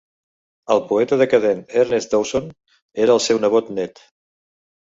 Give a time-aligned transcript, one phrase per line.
[0.75, 2.49] El poeta decadent Ernest Dowson
[3.07, 4.07] era el seu nebot net.